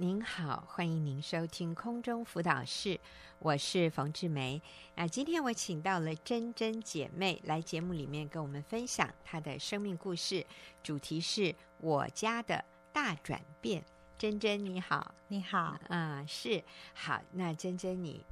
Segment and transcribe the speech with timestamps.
[0.00, 3.00] 您好，欢迎您收听空中辅导室，
[3.40, 4.62] 我是冯志梅。
[4.94, 10.46] 那今天我请到了珍珍姐妹来节目里面跟我们分享她的生命故事，
[10.84, 13.84] 主题是我家的大转变。
[14.16, 16.62] 珍珍你好，你好，啊、嗯，是
[16.94, 17.20] 好。
[17.32, 18.24] 那珍珍你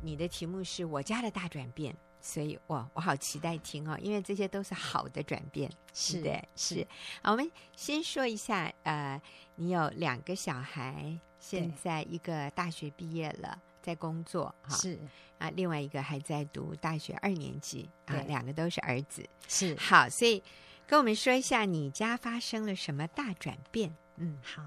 [0.00, 1.94] 你的题目是我家的大转变。
[2.24, 6.86] 所以，我我好期待听哦，因为这些都是好的转变，是的，是。
[7.20, 9.20] 好，我们先说一下，呃，
[9.56, 14.96] 你有两个小孩，现在一个大学毕业了，在工作，哈，是
[15.38, 19.74] 啊，另外一个还在读大学二年级，啊，两个都是儿子，是。
[19.74, 20.40] 好，所以
[20.86, 23.92] 跟我们说一下，你家发生了什么大转变？
[24.14, 24.62] 嗯，好，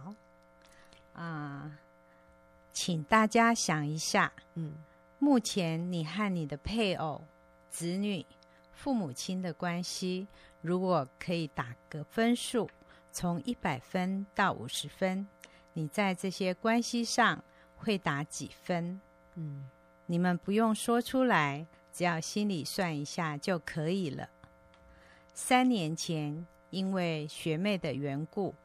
[1.14, 1.78] 啊、呃，
[2.74, 4.76] 请大家想一下，嗯，
[5.20, 7.24] 目前你和你的配偶。
[7.76, 8.26] 子女、
[8.72, 10.30] 父母亲的关系，
[10.62, 12.70] 如果可以打个分数，
[13.12, 15.28] 从一百分到五十分，
[15.74, 17.44] 你在这些关系上
[17.76, 19.02] 会打几分？
[19.34, 19.70] 嗯，
[20.06, 24.30] 你们不用说出来，只要心里算一下就可以了。
[25.34, 28.56] 三年前，因为学妹的缘故，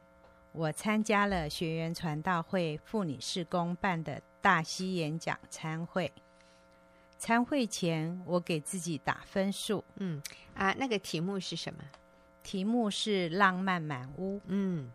[0.53, 6.09] 我参加了学员传道会妇女事工办的大溪演讲参会。
[7.21, 9.83] 参会前，我给自己打分数。
[9.97, 10.19] 嗯
[10.55, 11.83] 啊，那个题目是什么？
[12.41, 14.41] 题目是浪漫满屋。
[14.47, 14.91] 嗯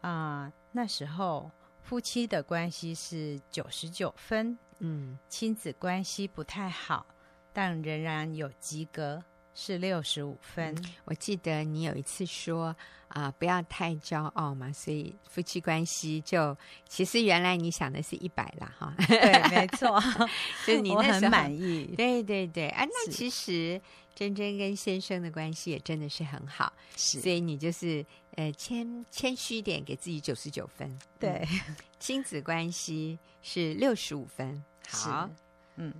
[0.00, 1.48] 啊，那时候
[1.80, 4.58] 夫妻的关系是九十九分。
[4.80, 7.06] 嗯，亲子关系不太好，
[7.52, 9.22] 但仍然有及格。
[9.58, 10.74] 是六十五分。
[10.74, 12.66] 嗯，我记得你有一次说
[13.08, 16.54] 啊，呃，不要太骄傲嘛，所以夫妻关系就
[16.86, 18.94] 其实原来你想的是一百啦，哈。
[19.08, 19.98] 对，没错，
[20.66, 21.94] 就你 那时候很满意。
[21.96, 23.80] 对对对，啊，那其实
[24.14, 28.04] 珍珍跟先生的关系也真的是很好，是，所以你就是
[28.36, 30.98] 呃谦谦虚一点，给自己九十九分。
[31.18, 34.62] 对，嗯，亲子关系是六十五分。
[34.86, 35.30] 好，
[35.76, 35.94] 嗯，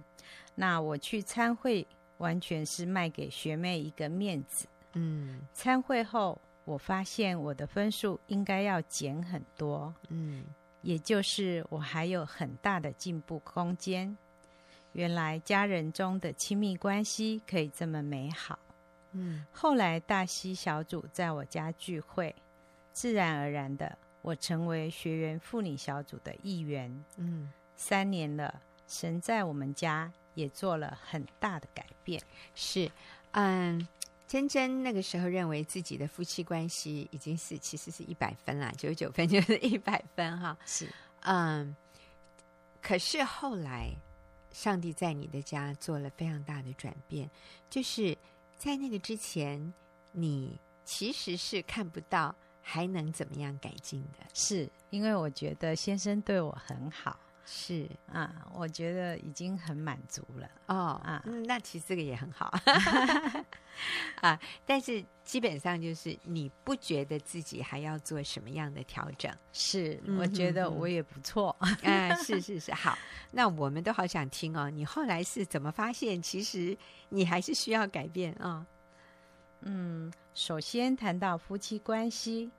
[0.55, 1.87] 那我去参会。
[2.19, 4.67] 完全是卖给学妹一个面子。
[4.93, 9.95] 嗯，参会后，我发现我的分数应该要减很多。
[10.09, 10.45] 嗯，
[10.83, 14.17] 也就是我还有很大的进步空间。
[14.93, 18.59] 原来家人中的亲密关系可以这么美好。
[19.13, 22.35] 嗯，后来大溪小组在我家聚会，
[22.93, 27.05] 自然而然的，我成为学员妇女小组的一员。
[27.17, 30.11] 嗯，三年了，神在我们家。
[30.37, 32.23] 也做了很大的改变，
[32.55, 32.89] 是，
[33.33, 33.89] 嗯，
[34.29, 40.89] 珍珍那个时候认为自己的夫妻关系已经是其实是一百分啦，九十九分就是 一百分哈，是，
[41.23, 41.75] 嗯，
[42.83, 43.91] 可是后来
[44.53, 47.29] 上帝在你的家做了非常大的转变，
[47.71, 48.17] 就是
[48.57, 49.73] 在那个之前，
[50.13, 57.19] 你其实是看不到还能怎么样改进的，是因为我觉得先生对我很好。
[57.49, 62.53] 是啊，我觉得已经很满足了哦啊，嗯，那其实这个也很好
[64.21, 64.37] 啊。
[64.67, 69.33] 但是基本上就是你不觉得自己还要做什么样的调整？
[69.53, 71.55] 是，我觉得我也不错。
[71.83, 72.99] 嗯，啊、是是是，好。
[73.31, 76.77] 那我们都好想听哦，你后来是怎么发现其实
[77.11, 78.67] 你还是需要改变啊、哦？
[79.61, 82.51] 嗯，首先谈到夫妻关系，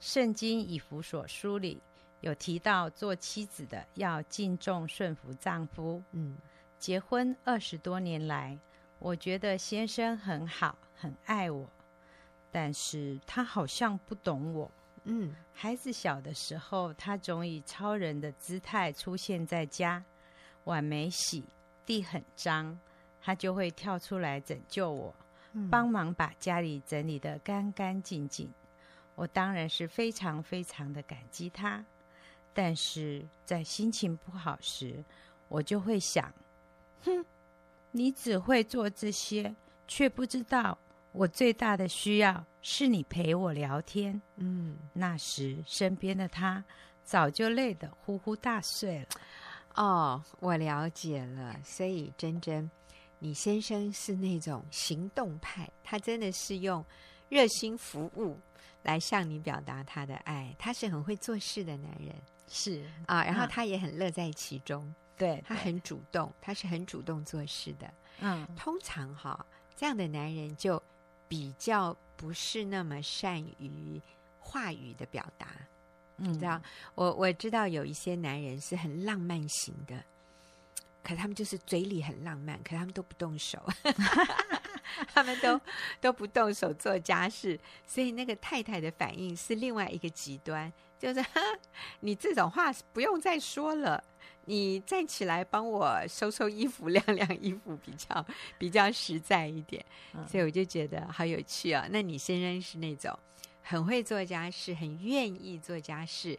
[0.00, 1.82] 圣经以弗所书里。
[2.22, 6.02] 有提到做妻子的要敬重顺服丈夫。
[6.12, 6.36] 嗯，
[6.78, 8.58] 结婚二十多年来，
[8.98, 11.68] 我觉得先生很好，很爱我，
[12.50, 14.70] 但是他好像不懂我。
[15.04, 20.02] 嗯，孩子小的时候，他总以超人的姿态出现在家，
[20.62, 21.44] 碗没洗，
[21.84, 22.78] 地很脏，
[23.20, 25.12] 他就会跳出来拯救我，
[25.54, 28.48] 嗯，帮忙把家里整理得干干净净。
[29.16, 31.84] 我当然是非常非常的感激他。
[32.54, 35.02] 但是在心情不好时，
[35.48, 36.32] 我就会想：
[37.04, 37.24] 哼，
[37.90, 39.54] 你只会做这些，
[39.86, 40.76] 却不知道
[41.12, 44.20] 我最大的需要是你陪我聊天。
[44.36, 46.64] 嗯，那时身边的他
[47.04, 49.06] 早就累得呼呼大睡了。
[49.74, 51.56] 哦，我了解了。
[51.64, 52.70] 所以珍珍，
[53.18, 56.84] 你先生是那种行动派，他真的是用
[57.28, 58.38] 热心服务
[58.82, 60.54] 来向你表达他的爱。
[60.58, 62.14] 他是很会做事的男人。
[62.54, 67.90] 是啊，然后他也很乐在其中，嗯、对他很主动，他是很主动做事的。
[68.20, 70.80] 嗯，通常哈，这样的男人就
[71.26, 73.98] 比较不是那么善于
[74.38, 75.46] 话语的表达。
[76.18, 76.60] 嗯、你知道，
[76.94, 80.04] 我我知道有一些男人是很浪漫型的，
[81.02, 83.58] 可他们就是嘴里很浪漫，可他们都不动手，
[85.14, 85.58] 他们都
[86.02, 90.70] 都不动手做家事，所以那个太太的反应是另外一个极端。
[91.02, 91.20] 就是
[91.98, 94.02] 你这种话不用再说了，
[94.44, 98.26] 你站起来帮我收收衣服、晾晾衣服，比较
[98.56, 99.84] 比较实在一点。
[100.14, 101.88] 嗯、所以我就觉得好有趣啊、哦！
[101.90, 103.18] 那你先生是那种
[103.62, 106.38] 很会做家事、很愿意做家事、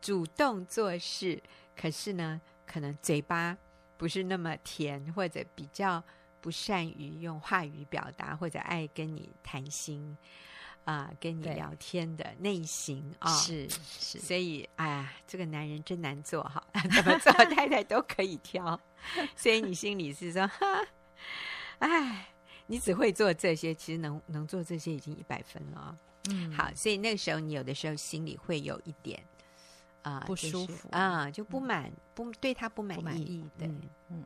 [0.00, 1.42] 主动做事，
[1.76, 3.58] 可是呢，可能嘴巴
[3.96, 6.00] 不是那么甜，或者比较
[6.40, 10.16] 不善于用话语表达，或者爱跟你谈心。
[10.84, 16.62] 啊，跟你聊天的内心啊，是是，所以哎呀，这个男人真难做哈，
[16.94, 18.78] 怎么做太太都可以挑，
[19.34, 20.86] 所以你心里是说，哈，
[21.78, 22.28] 哎，
[22.66, 25.96] 你只会做这些，其实能能做这些已经一百分了。
[26.30, 29.18] 嗯，好，所以那个时候你有的时候心里会有一点
[30.02, 34.24] 啊、呃、不舒服啊、就是，就不满、嗯、不对他不满意，满意对，嗯，嗯，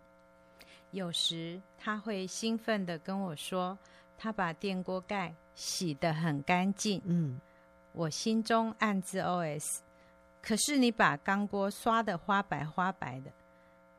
[0.91, 3.79] 有时他会兴奋的跟我说。
[4.19, 7.41] 他把电锅盖洗得很干净，嗯，
[7.93, 9.79] 我心中暗自 OS：
[10.43, 13.31] 可是你把钢锅刷得花白花白的，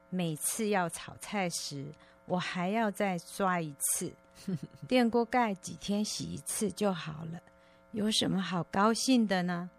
[0.10, 1.88] 每次要炒菜时，
[2.26, 4.14] 我还要再刷一次。
[4.88, 7.42] 电锅盖几天洗一次就好了，
[7.92, 9.70] 有什么好高兴的呢？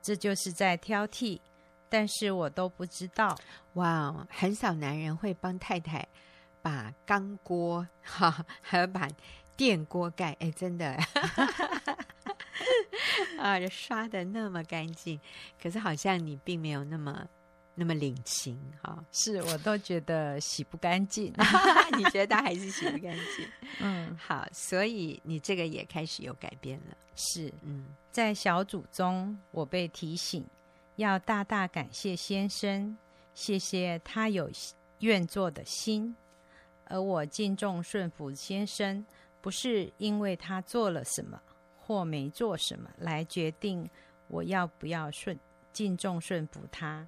[0.00, 1.40] 这就是在挑剔，
[1.88, 3.36] 但是我都不知道。
[3.74, 6.06] 哇，很少男人会帮太太
[6.60, 9.08] 把钢锅哈，还要把。
[9.56, 10.96] 电锅盖，哎，真的，
[13.38, 15.20] 啊，刷的那么干净，
[15.60, 17.26] 可是好像你并没有那么
[17.74, 19.04] 那么领情哈、哦。
[19.12, 21.32] 是我都觉得洗不干净，
[21.96, 23.48] 你觉得他还是洗不干净？
[23.80, 26.96] 嗯，好，所以你这个也开始有改变了。
[27.14, 30.46] 是，嗯，在小组中，我被提醒
[30.96, 32.96] 要大大感谢先生，
[33.34, 34.50] 谢谢他有
[35.00, 36.14] 愿做的心，
[36.84, 39.04] 而我敬重顺服先生。
[39.42, 41.38] 不是因为他做了什么
[41.76, 43.90] 或没做什么来决定
[44.28, 45.38] 我要不要顺
[45.72, 47.06] 敬重顺服他，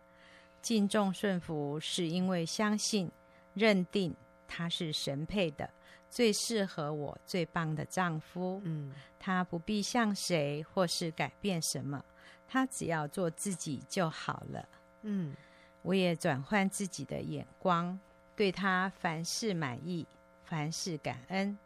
[0.61, 3.11] 敬重顺服是因为相信
[3.55, 4.15] 认定
[4.49, 5.71] 他是神配的
[6.11, 8.61] 最适合我最棒的丈夫。
[8.65, 12.05] 嗯，他不必向谁或是改变什么，
[12.47, 14.69] 他只要做自己就好了。
[15.03, 15.35] 嗯，
[15.83, 17.99] 我也转换自己的眼光，
[18.35, 20.07] 对他凡事满意，
[20.45, 21.57] 凡事感恩。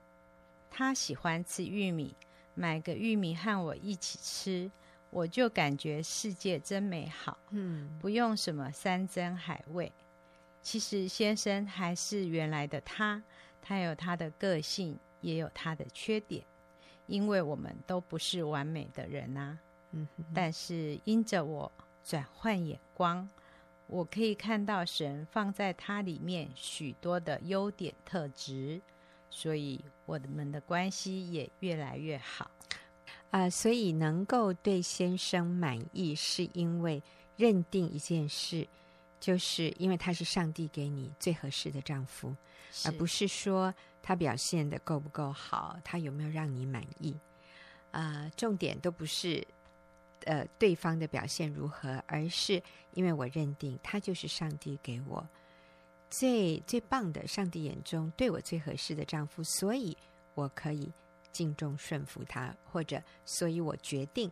[0.71, 2.15] 他喜欢吃玉米，
[2.55, 4.71] 买个玉米和我一起吃，
[5.11, 7.39] 我就感觉世界真美好。
[7.51, 9.93] 嗯，不用什么山珍海味。
[10.63, 13.23] 其实先生还是原来的他，
[13.63, 16.45] 他有他的个性，也有他的缺点，
[17.07, 19.59] 因为我们都不是完美的人啊。
[19.93, 21.73] 嗯，但是因着我
[22.05, 23.27] 转换眼光，
[23.87, 28.83] 我可以看到神放在他里面许多的优点特质。
[29.31, 32.51] 所以我们的关系也越来越好
[33.31, 33.51] 啊、呃！
[33.51, 37.03] 所以能够对先生满意，是因为
[37.37, 38.67] 认定一件事，
[39.21, 42.35] 就是因为他是上帝给你最合适的丈夫，
[42.85, 43.73] 而不是说
[44.03, 47.13] 他表现的够不够好，他有没有让你满意
[47.91, 48.31] 啊、呃？
[48.37, 49.47] 重点都不是
[50.25, 52.63] 呃对方的表现如何，而是
[52.95, 55.25] 因为我认定他就是上帝给我。
[56.11, 59.97] 最最棒的，上帝眼中对我最合适的丈夫，所以
[60.35, 60.91] 我可以
[61.31, 64.31] 敬重顺服他，或者所以我决定，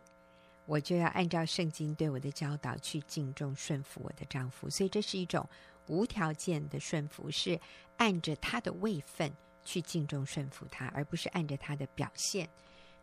[0.65, 4.67] 我就要按照圣经对我的教导去敬重顺服我的丈夫。
[4.69, 5.47] 所以这是一种
[5.85, 7.59] 无条件的顺服，是
[7.97, 9.31] 按着他的位分
[9.63, 12.49] 去敬重顺服他，而不是按着他的表现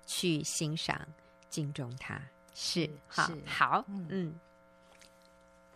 [0.05, 1.01] 去欣赏
[1.49, 2.21] 敬重他。
[2.55, 4.07] 是，好，是好，嗯。
[4.11, 4.41] 嗯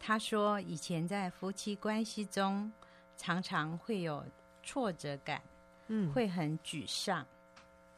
[0.00, 2.72] 他说，以前在夫妻关系中。
[3.18, 4.24] 常常会有
[4.62, 5.42] 挫折感，
[5.88, 7.26] 嗯，会很沮丧，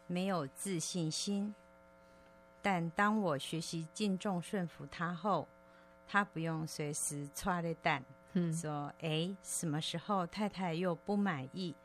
[0.09, 1.55] 没有自信心。
[2.63, 5.47] 但当我学习敬重顺服他后，
[6.09, 11.77] 他不用随时抓的蛋，嗯，说哎，什么时候太太又不满意，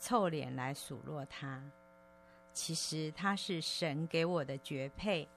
[0.00, 1.62] 臭脸来数落他。
[2.52, 5.28] 其实他是神给我的绝配，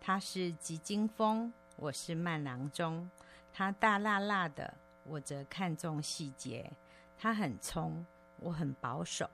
[0.00, 3.10] 他是急惊风，我是慢郎中。
[3.52, 4.72] 他大辣辣的，
[5.02, 6.70] 我则看重细节。
[7.18, 8.06] 他很冲，
[8.38, 9.28] 我很保守。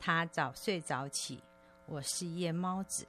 [0.00, 1.40] 他早睡早起，
[1.86, 3.06] 我是夜猫子。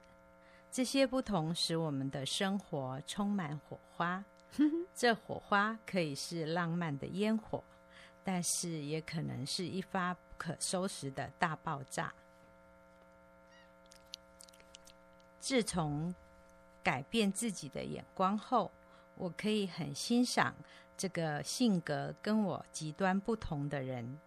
[0.70, 4.24] 这些不同使我们的生活充满火花。
[4.94, 7.64] 这火花可以是浪漫的烟火，
[8.22, 12.14] 但是也可能是一发不可收拾的大爆炸。
[15.40, 16.14] 自从
[16.84, 18.70] 改变自己的眼光后，
[19.16, 20.54] 我可以很欣赏。
[20.96, 24.18] 这个性格跟我极端不同的人，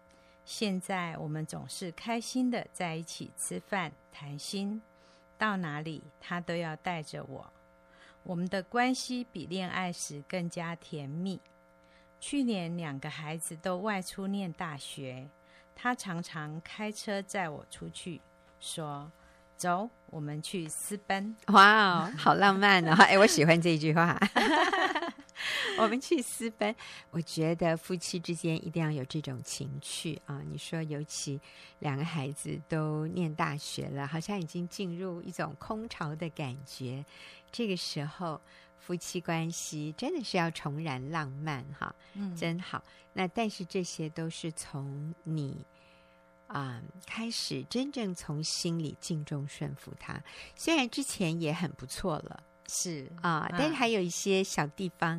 [0.44, 4.80] 现在我们总是开心的在一起吃饭谈心，
[5.36, 7.52] 到哪里他都要带着我。
[8.22, 11.40] 我们的关系比恋爱时更加甜蜜。
[12.20, 15.28] 去年两个孩子都外出念大学，
[15.74, 18.20] 他常常开车载我出去，
[18.58, 19.10] 说
[19.56, 22.92] ：“走，我们去私奔。”哇哦，好浪漫哦！
[22.98, 24.18] 哎，我喜欢这句话。
[25.78, 26.74] 我们去私奔，
[27.10, 30.40] 我觉得夫妻之间一定要有这种情趣啊！
[30.50, 31.40] 你说，尤其
[31.78, 37.04] 两个孩子都念大学了，好像已经进入一种空巢的感觉，
[37.52, 38.40] 这个时候
[38.78, 41.94] 夫妻关系真的是要重燃浪漫哈！
[42.14, 42.82] 嗯，真好。
[43.12, 45.64] 那但是这些都是从你
[46.46, 50.22] 啊、嗯、开始，真正从心里敬重顺服他，
[50.56, 52.42] 虽然之前也很不错了。
[52.68, 55.18] 是啊，但是还有一些小地方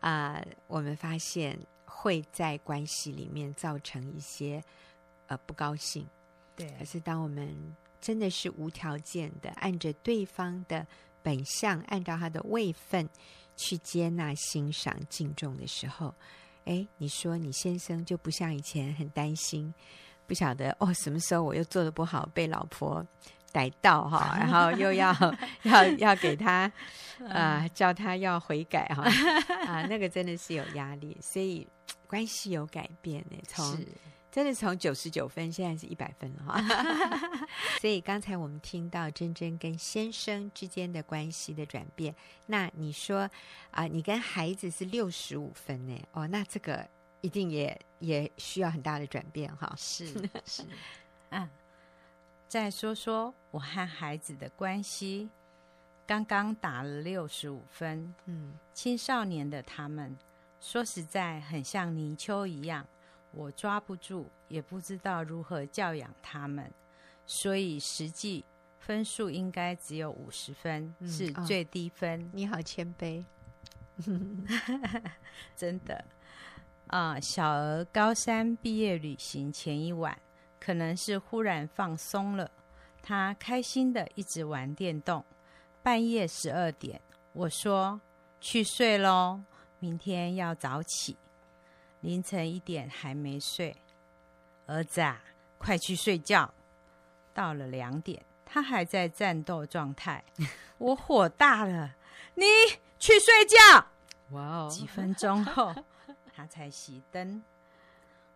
[0.00, 4.62] 啊、呃，我们发现会在关系里面造成一些
[5.28, 6.06] 呃不高兴。
[6.56, 7.54] 对，可是当我们
[8.00, 10.86] 真的是无条件的按着对方的
[11.22, 13.08] 本相，按照他的位分
[13.56, 16.12] 去接纳、欣赏、敬重的时候，
[16.64, 19.72] 哎，你说你先生就不像以前很担心，
[20.26, 23.06] 不晓得哦，什么时候我又做的不好被老婆。
[23.56, 25.10] 逮到哈， 然后又要
[25.64, 26.70] 要要给他，
[27.30, 29.02] 呃，叫他要悔改哈，
[29.66, 31.66] 啊，那个真的是有压力，所以
[32.06, 33.82] 关系有改变呢，从
[34.30, 36.62] 真的从九十九分，现在是一百分了哈。
[37.80, 43.20] 所以刚才我们听到珍珍跟先生之间的关系的转变，那你说
[43.70, 45.98] 啊、呃，你跟孩子是六十五分呢？
[46.12, 46.86] 哦，那这个
[47.22, 49.72] 一定也也需要很大的转变哈。
[49.78, 50.06] 是
[50.44, 50.62] 是，
[51.30, 51.48] 嗯。
[52.48, 55.28] 再说说我和孩子的关系，
[56.06, 58.14] 刚刚打了六十五分。
[58.26, 60.16] 嗯，青少年的他们，
[60.60, 62.86] 说实在很像泥鳅一样，
[63.32, 66.70] 我抓不住，也不知道如何教养他们，
[67.26, 68.44] 所以实际
[68.78, 72.22] 分数应该只有五十分，嗯，是最低分。
[72.22, 73.24] 哦，你好谦卑，
[75.56, 76.04] 真的
[76.86, 77.18] 啊！
[77.18, 80.16] 小儿高三毕业旅行前一晚。
[80.66, 82.50] 可能是忽然放松了，
[83.00, 85.24] 他开心的一直玩电动。
[85.80, 87.00] 半夜十二点，
[87.34, 88.00] 我说
[88.40, 89.40] 去睡喽，
[89.78, 91.16] 明天要早起。
[92.00, 93.76] 凌晨一点还没睡，
[94.66, 95.22] 儿子啊，
[95.56, 96.52] 快去睡觉。
[97.32, 100.24] 到了两点，他还在战斗状态，
[100.78, 101.94] 我火大了，
[102.34, 102.44] 你
[102.98, 103.86] 去睡觉。
[104.32, 104.68] 哇哦！
[104.68, 105.72] 几分钟后，
[106.34, 107.40] 他才熄灯。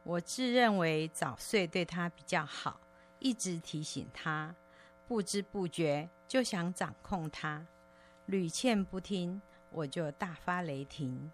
[0.02, 2.80] 我自认为早睡对他比较好，
[3.18, 4.54] 一直提醒他，
[5.06, 7.66] 不知不觉就想掌控他，
[8.26, 9.40] 屡劝不听，
[9.70, 11.30] 我就大发雷霆。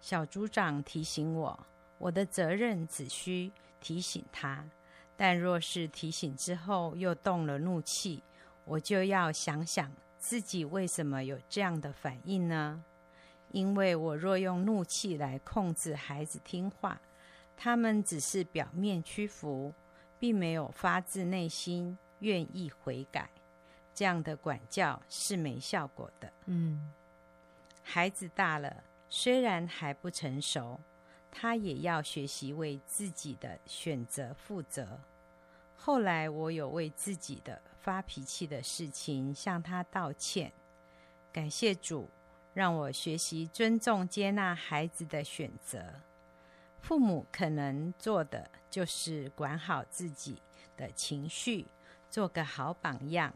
[0.00, 1.66] 小组长提醒我，
[1.98, 4.64] 我的责任只需提醒他，
[5.16, 8.22] 但若是提醒之后又动了怒气，
[8.64, 12.82] 我就要想想自己为什么有这样的反应呢？
[13.50, 17.00] 因为我若用怒气来控制孩子听话。
[17.56, 19.72] 他们只是表面屈服，
[20.18, 23.28] 并没有发自内心愿意悔改，
[23.94, 26.32] 这样的管教是没效果的。
[26.44, 26.92] 嗯，
[27.82, 30.78] 孩子大了，虽然还不成熟，
[31.30, 35.00] 他也要学习为自己的选择负责。
[35.74, 40.52] 后来，我有为自己的发脾气的事情向他道歉，
[41.32, 42.10] 感谢主，
[42.52, 45.84] 让我学习尊重、接纳孩子的选择。
[46.80, 50.40] 父母可能做的就是管好自己
[50.76, 51.66] 的情绪，
[52.10, 53.34] 做个好榜样，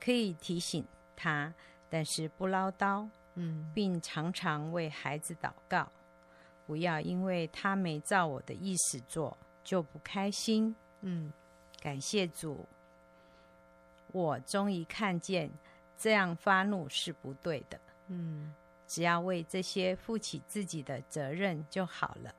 [0.00, 1.52] 可以提醒他，
[1.90, 5.86] 但是不唠叨，嗯，并常常为孩子祷告，
[6.66, 11.32] 不要因为他没照我的意思做就不开心，嗯，
[11.80, 12.66] 感谢主，
[14.12, 15.50] 我终于看见
[15.98, 17.78] 这样发怒是不对的，
[18.08, 18.54] 嗯，
[18.86, 22.34] 只要为这些负起自己的责任就好了。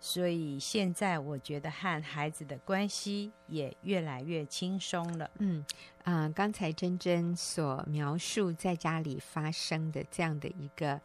[0.00, 5.30] 所以现在我觉得和孩子的关系也越来越轻松了。
[5.38, 5.64] 嗯，
[6.02, 11.00] 啊、呃，刚才珍珍所描述在家里发生的这样的一个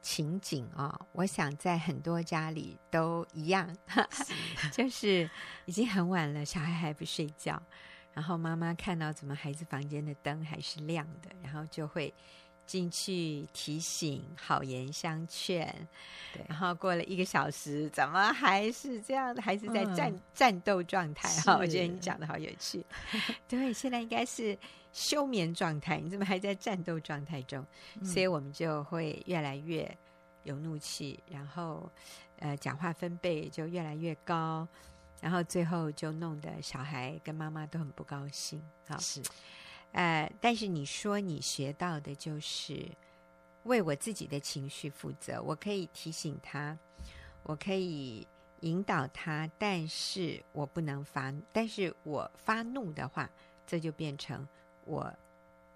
[0.00, 3.68] 情景啊、哦，我想在很多家里都一样，
[4.10, 5.28] 是 就是
[5.64, 7.60] 已经很晚了，小孩还不睡觉，
[8.12, 12.14] 然后妈妈看到怎么孩子房间的灯还是亮的，然后就会。
[12.66, 15.66] 进去提醒，好言相劝，
[16.32, 19.42] 对，然后过了一个小时，怎么还是这样的？
[19.42, 21.28] 还是在战、嗯、战斗状态？
[21.42, 22.84] 哈，我觉得你讲的好有趣。
[23.46, 24.58] 对，现在应该是
[24.92, 27.64] 休眠状态，你怎么还在战斗状态中？
[28.00, 29.96] 嗯、所以我们就会越来越
[30.44, 31.90] 有怒气，然后
[32.38, 34.66] 呃，讲话分贝就越来越高，
[35.20, 38.62] 然后最后就弄得小孩跟妈妈都很不高兴。
[38.88, 39.22] 好，是。
[39.94, 42.84] 呃，但是你说你学到的就是
[43.62, 45.40] 为我自己的情绪负责。
[45.40, 46.76] 我可以提醒他，
[47.44, 48.26] 我可以
[48.60, 51.32] 引导他，但是我不能发。
[51.52, 53.30] 但是我发怒的话，
[53.66, 54.46] 这就变成
[54.84, 55.12] 我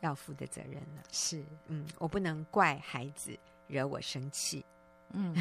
[0.00, 1.02] 要负的责任了。
[1.12, 4.64] 是，嗯，我不能怪孩子惹我生气。
[5.10, 5.32] 嗯，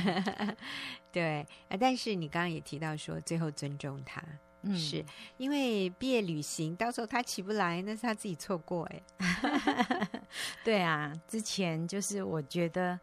[1.12, 1.75] 对啊。
[1.79, 4.24] 但是你刚刚也提到说，最后尊重他。
[4.67, 5.05] 嗯，是
[5.38, 9.01] 因为毕业旅行，到时候他起不来，那是他自己错过哎。
[10.63, 13.00] 对啊，之前就是我觉得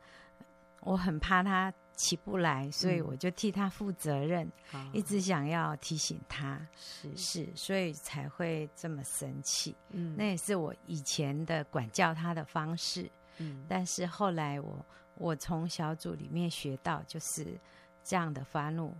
[0.81, 9.75] 我很怕他起不来，所以我就替他负责任，嗯、一直想要提醒他，是是，所以才会这么生气。
[9.91, 13.11] 嗯，那也是我以前的管教他的方式。
[13.39, 14.85] 嗯，但是后来我
[15.17, 17.59] 我从小组里面学到，就是
[18.03, 18.95] 这样的发怒，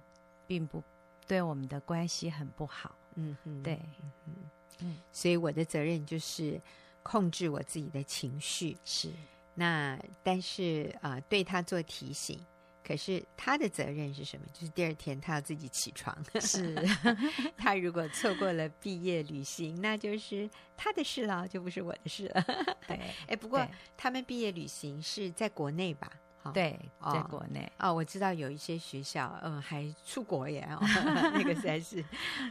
[0.47, 0.83] 并不。
[1.27, 3.81] 对我们的关系很不好，嗯嗯，对，
[4.27, 4.35] 嗯
[4.81, 6.61] 嗯，所以我的责任就是
[7.03, 9.11] 控制我自己的情绪，是。
[9.55, 12.45] 那但是啊、呃，对他做提醒，
[12.85, 14.47] 可是他的责任是什么？
[14.53, 16.75] 就是第二天他要自己起床，是。
[17.57, 22.43] 他如果错过了毕业旅行，那就是他的事了，就不是我的事了。
[22.89, 23.65] 对， 哎，不过
[23.97, 26.11] 他们毕业旅行是在国内吧？
[26.53, 26.79] 对，
[27.13, 30.79] 在国内哦，哦，我知道有一些学校，嗯，还出国耶，哦、
[31.35, 32.01] 那个实在是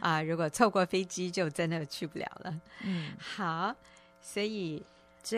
[0.00, 2.60] 啊、呃，如果错过飞机，就真的去不了了。
[2.82, 3.74] 嗯，好，
[4.20, 4.82] 所以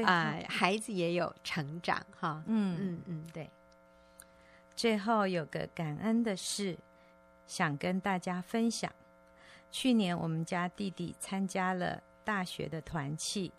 [0.05, 2.43] 啊、呃，孩子也有成长哈。
[2.47, 3.51] 嗯嗯嗯，对。
[4.75, 6.77] 最后有个感恩的事，
[7.47, 8.93] 想跟大家分享。
[9.71, 13.53] 去年我们家弟弟参加了大学的团契。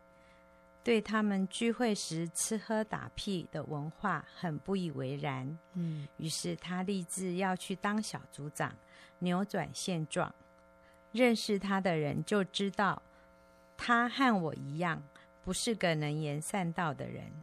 [0.87, 8.73] 对他们聚会时吃喝打屁的文化很不以为然，嗯，于是他立志要去当小组长，
[9.19, 10.33] 扭转现状。
[11.11, 13.01] 认识他的人就知道，
[13.75, 15.03] 他和我一样，
[15.43, 17.33] 不是个能言善道的人。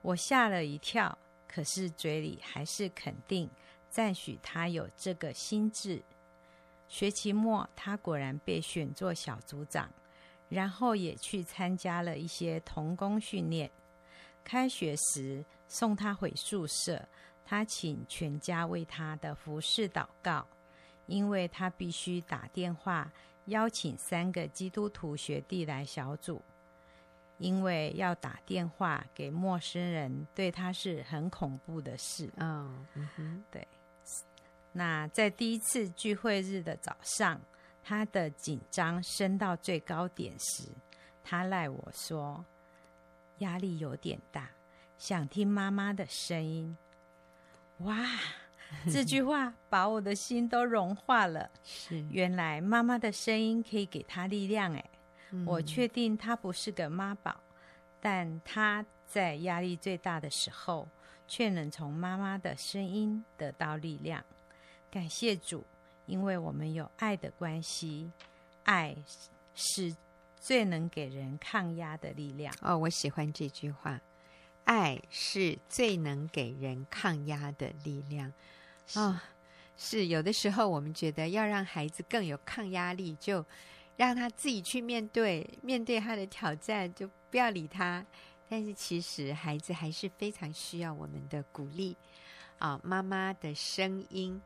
[0.00, 3.50] 我吓了一跳，可是嘴里还是肯定
[3.90, 6.02] 赞许他有这个心智。
[6.88, 9.90] 学期末，他果然被选做小组长。
[10.50, 13.70] 然后也去参加了一些童工训练。
[14.42, 17.08] 开学时送他回宿舍，
[17.44, 20.46] 他请全家为他的服侍祷告，
[21.06, 23.10] 因为他必须打电话
[23.46, 26.42] 邀请三个基督徒学弟来小组，
[27.38, 32.26] 因为要打电话给陌生人，对他是很恐怖的事。
[32.38, 33.66] 哦，嗯哼，对。
[34.72, 37.40] 那在第一次聚会日的早上。
[37.82, 40.68] 他的紧张升到最高点时，
[41.24, 42.44] 他赖我说
[43.38, 44.48] ：“压力有点大，
[44.98, 46.76] 想听妈妈的声音。”
[47.80, 47.96] 哇，
[48.92, 51.50] 这句话把我的心都融化了。
[51.64, 54.72] 是，原来妈妈的声音可以给他力量。
[54.74, 54.90] 哎、
[55.30, 57.40] 嗯，我确定他不是个妈宝，
[58.00, 60.86] 但他在压力最大的时候，
[61.26, 64.22] 却能从妈妈的声音得到力量。
[64.90, 65.64] 感谢主。
[66.10, 68.10] 因为我们有爱的关系，
[68.64, 68.96] 爱
[69.54, 69.94] 是
[70.40, 72.52] 最能给人抗压的力量。
[72.62, 74.00] 哦，我喜欢这句话，
[74.64, 78.32] 爱是最能给人抗压的力量。
[78.96, 79.20] 哦，
[79.76, 83.44] 是有的时候我们觉得要让孩子更有抗压力，就
[83.96, 88.04] 让他自己去面对，面对他的挑战，就不要理他。
[88.48, 91.96] 但是其实孩子还是非常需要我们的鼓励
[92.58, 94.42] 啊，哦，妈妈的声音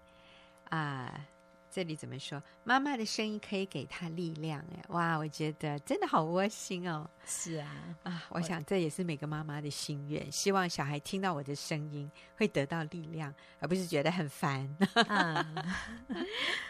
[0.69, 1.27] 啊。
[1.75, 2.41] 这里怎么说？
[2.63, 7.11] 妈妈的声音可以给他力量，哎，哇，我觉得真的好窝心哦。
[7.27, 14.73] 是啊，啊，我想这也是每个妈妈的心愿，希望小孩听到我的声音会得到力量，而不是觉得很烦。
[15.09, 15.65] 嗯，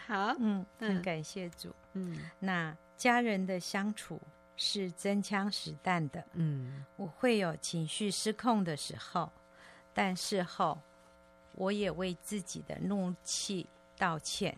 [0.07, 1.71] 好，嗯，很感谢主。
[1.93, 4.19] 嗯，那家人的相处
[4.57, 6.25] 是真枪实弹的。
[6.33, 9.31] 嗯，我会有情绪失控的时候，
[9.93, 10.81] 但事后
[11.51, 14.57] 我也为自己的怒气道歉。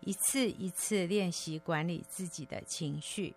[0.00, 3.34] 一次一次练习管理自己的情绪，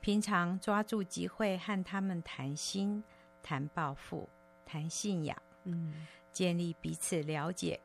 [0.00, 3.02] 平常抓住机会和他们谈心、
[3.42, 4.28] 谈抱负、
[4.66, 7.80] 谈信仰，嗯，建立彼此了解、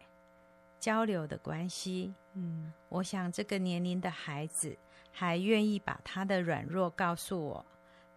[0.79, 2.13] 交流的关系。
[2.33, 4.77] 嗯，我想这个年龄的孩子
[5.11, 7.65] 还愿意把他的软弱告诉我，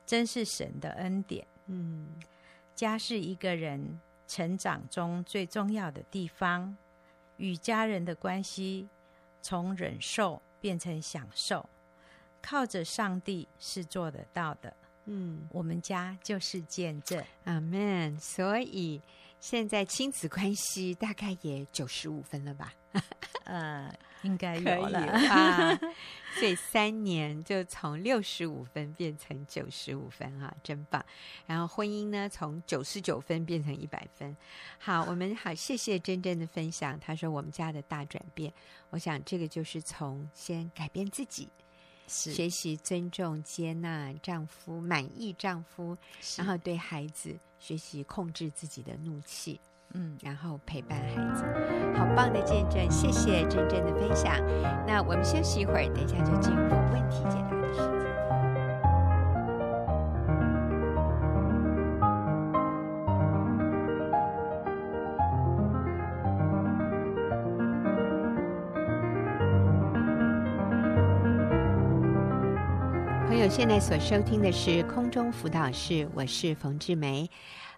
[0.04, 1.46] 真是神的恩典。
[1.66, 2.08] 嗯，
[2.74, 6.76] 家是一个人成长中最重要的地方，
[7.36, 8.88] 与家人的关系。
[9.42, 11.68] 从忍受变成享受，
[12.40, 14.74] 靠着上帝是做得到的。
[15.06, 17.22] 嗯，我们家就是见证。
[17.44, 18.16] 阿门。
[18.18, 19.02] 所以
[19.40, 22.72] 现在亲子关系大概也九十五分了吧？
[23.44, 25.78] 呃，应该有了啊。
[26.34, 31.04] 所以三年就从六十五分变成九十五分啊，真棒！
[31.46, 34.34] 然后婚姻呢，从九十九分变成一百分。
[34.78, 36.98] 好，我们好，谢谢珍珍的分享。
[36.98, 38.50] 她说我们家的大转变，
[38.88, 41.50] 我想这个就是从先改变自己，
[42.08, 45.94] 是学习尊重、接纳丈夫，满意丈夫，
[46.38, 49.60] 然后对孩子学习控制自己的怒气。
[49.94, 51.44] 嗯，然后陪伴孩子，
[51.94, 54.34] 好棒的见证，谢谢真正的分享。
[54.86, 58.02] 那我们休息一会儿，等一下就进入问题解答的时间。
[73.28, 77.28] 朋友，现在所收听的是空中辅导室，我是冯志梅。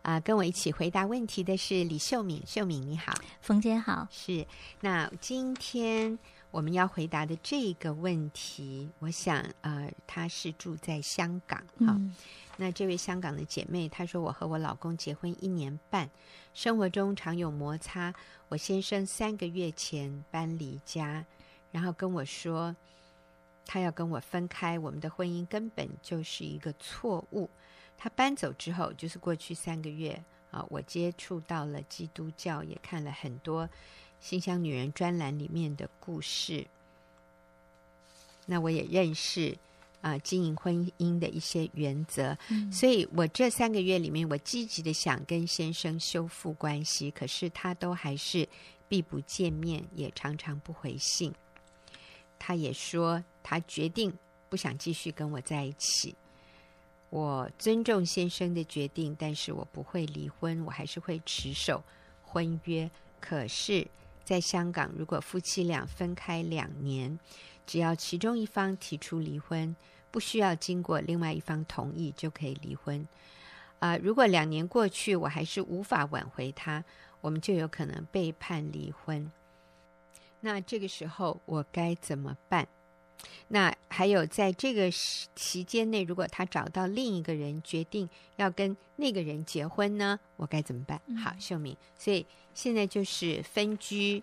[0.04, 2.42] 啊，跟我一起回答问题的是李秀敏。
[2.46, 4.06] 秀敏你好，冯姐好。
[4.10, 4.46] 是，
[4.82, 6.18] 那今天
[6.50, 12.14] 我们要回答的这个问题，我想，呃，她是住在香港，哈、嗯。
[12.58, 16.10] 那这位香港的姐妹，她说，我和我老公结婚一年半，
[16.52, 18.14] 生活中常有摩擦。
[18.50, 21.24] 我先生三个月前搬离家，
[21.72, 22.76] 然后跟我说，
[23.64, 27.48] 他要跟我分开，我们的婚姻根本就是一个错误。
[27.96, 33.66] 他搬走之后，就是过去三个月啊，我接触到了基督教，也看了很多
[34.20, 36.66] 《新乡女人》专栏里面的故事。
[38.46, 39.56] 那我也认识
[40.02, 42.36] 啊，经营婚姻的一些原则。
[42.50, 42.70] 嗯。
[42.70, 48.46] 所以我这三个月里面，我积极的想跟先生修复关系，可是他都还是
[48.86, 51.32] 避不见面，也常常不回信。
[52.38, 54.12] 他也说，他决定
[54.50, 56.14] 不想继续跟我在一起。
[57.14, 61.80] 我尊重先生的决定，但是我不会离婚，我还是会持守
[62.24, 62.90] 婚约。
[63.20, 63.86] 可是，
[64.24, 67.16] 在香港，如果夫妻俩分开两年，
[67.64, 69.76] 只要其中一方提出离婚，
[70.10, 73.06] 不需要经过另外一方同意就可以离婚。
[73.78, 76.82] 啊、如果两年过去，我还是无法挽回他，
[77.20, 79.30] 我们就有可能被判离婚。
[80.40, 82.66] 那这个时候，我该怎么办？
[83.48, 84.90] 那还有，在这个
[85.34, 91.00] 期间内，如果他找到另一个人，决定要跟那个人结婚呢，我该怎么办？
[91.22, 94.22] 好，秀敏，所以现在就是分居，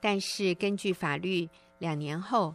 [0.00, 2.54] 但是根据法律，两年后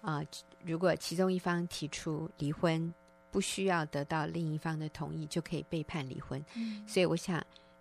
[0.00, 0.26] 啊、呃，
[0.64, 2.92] 如果其中一方提出离婚，
[3.30, 6.42] 不需要得到另一方的同意，就可以被判离婚。
[6.54, 7.36] 嗯、所以我想，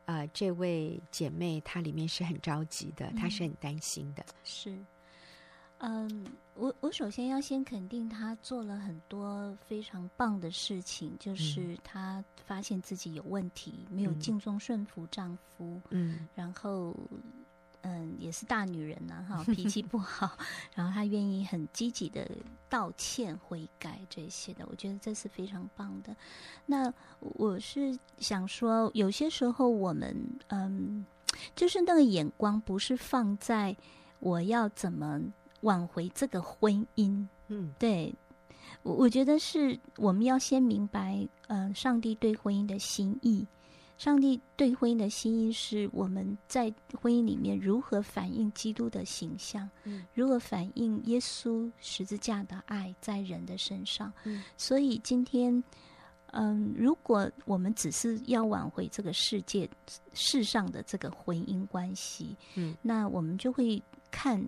[0.06, 4.76] 啊、呃，这位姐妹她里面是很着急的，她是很担心的，是。
[5.84, 16.96] 嗯，我我首先要先肯定他做了很多非常棒的事情，就是他发现自己有问题，嗯、没有敬重顺服丈夫，嗯，然后
[17.82, 20.38] 嗯也是大女人呢、啊，哈，脾气不好，
[20.76, 22.30] 然后她愿意很积极的
[22.70, 26.16] 道歉悔改这些的，我觉得这是非常棒的。
[26.68, 30.16] 那我是想说，有些时候我们
[30.50, 31.04] 嗯，
[31.56, 33.76] 就是那个眼光不是放在
[34.20, 35.20] 我要怎么。
[35.62, 38.14] 挽回这个婚姻，嗯，对，
[38.84, 43.48] 我我觉得是我们要先明白，嗯、呃，上帝对婚姻的心意。
[43.98, 54.12] 上帝对婚姻的心意是我们在婚姻里面如何反映基督的形象，嗯，如何反映耶稣十字架的爱在人的身上。
[54.24, 55.64] 嗯，所以今天，
[56.32, 59.70] 嗯，如果我们只是要挽回这个世界
[60.14, 64.44] 世上的这个婚姻关系，嗯，那我们就会看。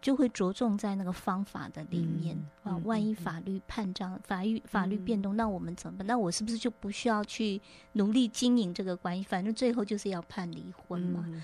[0.00, 6.06] 就会着重在那个方法的里面、嗯、啊，万一法律判账、嗯、法律法律变动、嗯，那我们怎么办？
[6.06, 7.60] 那我是不是就不需要去
[7.94, 9.24] 努力经营这个关系？
[9.24, 11.24] 反正最后就是要判离婚嘛。
[11.26, 11.42] 嗯、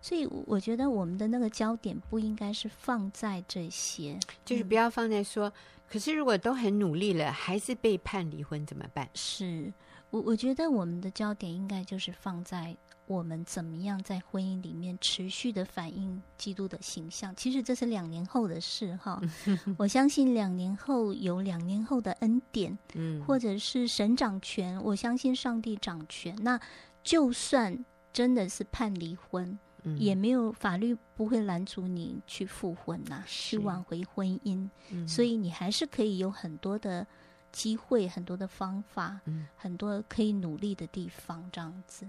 [0.00, 5.52] 所以我觉得我们的那个焦点不应该是放在这些，就是不要放在说，嗯、
[5.88, 9.08] 可是如果都很努力了，还是被判离婚怎么办？
[9.14, 9.72] 是
[10.10, 12.76] 我我觉得我们的焦点应该就是放在。
[13.06, 17.34] 我们怎么样在婚姻里面持续的反映基督的形象？
[17.36, 19.22] 其实这是两年后的事哈。
[19.78, 24.82] 我相信两年后有两年后的恩典，嗯，或者是神掌权。
[24.82, 26.36] 我相信上帝掌权。
[26.42, 26.60] 那
[27.04, 34.68] 就算真的是判离婚，嗯，也没有法律不会拦阻你去复婚呐，去挽回婚姻。
[35.06, 37.06] 所以你还是可以有很多的
[37.52, 39.20] 机会，很多的方法，
[39.54, 42.04] 很多可以努力的地方，这样子。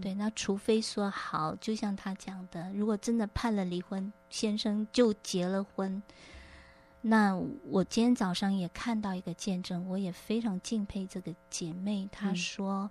[0.00, 6.02] 对，那除非说好，就像他讲的，如果真的判了离婚，先生就结了婚。
[7.00, 12.08] 那我今天早上也看到一个见证，我也非常敬佩这个姐妹。
[12.12, 12.88] 她说，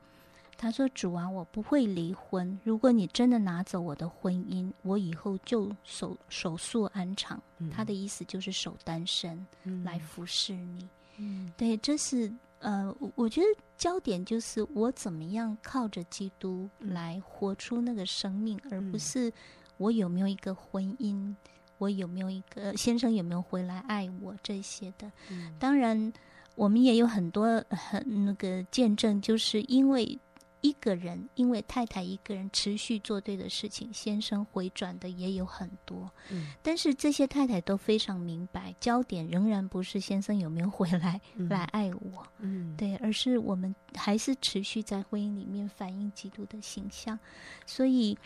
[0.57, 2.59] 她说：“主啊，我不会离婚。
[2.63, 7.41] 如果你真的拿走我的婚姻，我以后就守守素安常。
[7.59, 10.89] 嗯”他的意思就是守单身，嗯、来服侍你。
[11.17, 12.29] 嗯，对，这是
[12.61, 13.47] 呃，我觉得
[13.77, 19.31] 焦点就是我怎么样靠着基督来活出那个生命，嗯、而不是
[19.77, 21.35] 我有没有一个婚姻，
[21.77, 25.11] 我有没有一个先生有没有回来爱我这些的。
[25.29, 26.13] 嗯、当然，
[26.55, 30.19] 我们也有很多很那个见证，就是因为。
[30.61, 36.09] 一个人因为太太一个人持续做对的事情，先生回转的也有很多。
[36.29, 47.17] 嗯，但是这些太太都非常明白，焦点仍然不是先生有没有回来、嗯、来爱我，嗯，对，而是我们还是持续在婚姻里面反映基督的形象。
[47.65, 48.17] 所以，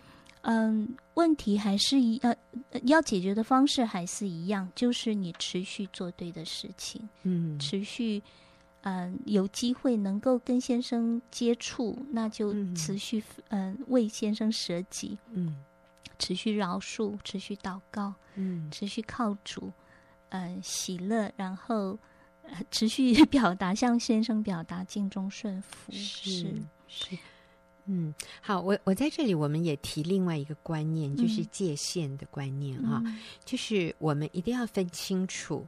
[0.41, 2.36] 嗯，问题还是一呃，
[2.84, 8.21] 要解决的方式还是一样，就是你持续做对的事情，嗯，持续。
[8.88, 15.56] 嗯，有机会能够跟先生接触，那就持续嗯，嗯为先生舍己，嗯，
[16.19, 19.71] 持续饶恕，持续祷告，嗯，持续靠主，
[20.30, 21.98] 嗯，喜乐，然后
[22.69, 26.56] 持续 表达向先生表达敬忠顺服，是是，
[26.88, 27.17] 是，
[27.88, 35.65] 嗯，好，我我在这里我们也提另外一个观念，就是界限的观念啊，嗯，就是我们一定要分清楚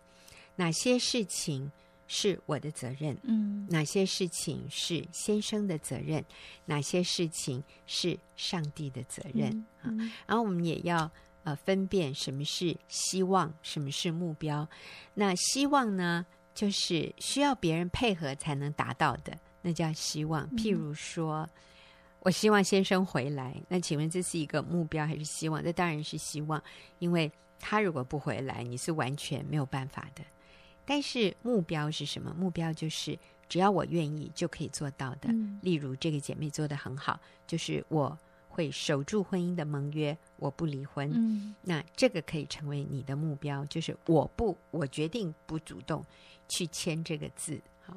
[0.56, 1.72] 哪些事情。
[2.08, 6.24] 是我的责任，嗯，哪些事情是先生的责任，
[6.66, 9.92] 哪些事情是上帝的责任啊？
[10.26, 11.12] 然后我们也要
[11.44, 14.68] 呃分辨什么是希望，什么是目标。
[15.14, 20.50] 那希望呢，就是需要别人配合才能达到的，那叫希望。
[20.52, 21.50] 譬如说，嗯、
[22.22, 25.62] 我希望先生回来，那请问这是一个目标还是希望？
[25.62, 26.62] 这当然是希望，
[27.00, 30.24] 因为他如果不回来，你是完全没有办法的。
[30.90, 32.34] 但是目标是什么？
[32.34, 33.20] 目标就是
[33.50, 35.28] 只要我愿意就可以做到的。
[35.34, 41.12] 嗯、例如这个姐妹做得很好，就是我会守住婚姻的盟约，我不离婚。
[41.14, 46.02] 嗯、那这个可以成为你的目标，就是我不，我决定不主动
[46.48, 47.60] 去签这个字。
[47.86, 47.94] 好，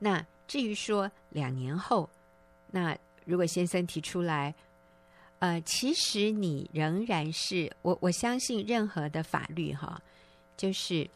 [0.00, 2.10] 那至于说两年后，
[2.72, 4.52] 那如果先生提出来，
[5.38, 10.02] 呃，其实你仍然是我，我相信任何的法律哈，
[10.56, 11.08] 就是。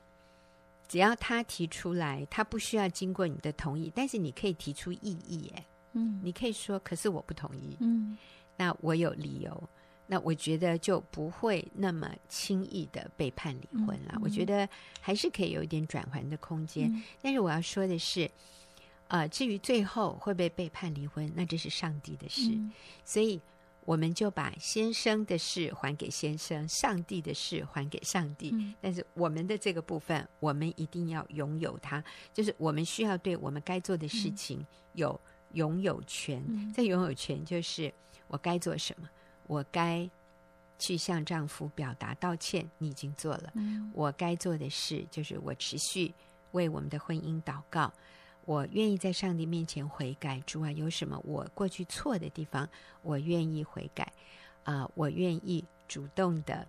[0.89, 8.17] 只要他提出来，他不需要经过你的同意，但是你可以提出异议，哎，嗯，你可以说，可是我不同意，嗯，
[8.57, 9.69] 那我有理由，
[10.07, 14.13] 那我觉得就不会那么轻易的被判离婚了。
[14.15, 14.69] 嗯，我觉得
[15.01, 16.89] 还是可以有一点转圜的空间。
[16.93, 18.31] 嗯，但是我要说的是，
[19.09, 22.73] 呃，至于最后会不会被判离婚，那这是上帝的事，嗯，
[23.05, 23.41] 所以。
[23.87, 28.51] 我们就把先生的事还给先生，上帝的事还给上帝。
[28.53, 32.05] 嗯、但是我们的这个部分，我们一定要拥有它。
[32.35, 35.19] 就是我们需要对我们该做的事情有
[35.53, 36.45] 拥有权。
[36.49, 37.91] 嗯、这拥有权就是
[38.27, 39.09] 我该做什么，
[39.47, 40.11] 我该
[40.81, 43.53] 去向丈夫表达道歉，你已经做了。
[43.55, 46.13] 嗯、我该做的事就是我持续
[46.51, 47.93] 为我们的婚姻祷告。
[48.47, 52.67] 我愿意在上帝面前悔改，主啊，有什么我过去错的地方，
[53.03, 54.05] 我愿意悔改，
[54.63, 56.65] 啊、呃，我愿意主动的